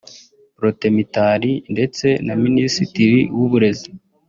Protais 0.57 0.93
Mitali 0.95 1.51
ndetse 1.73 2.07
na 2.25 2.33
Minisitiri 2.43 3.19
w’uburezi 3.37 3.89